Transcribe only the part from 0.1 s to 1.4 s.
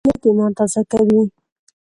نیت ایمان تازه کوي.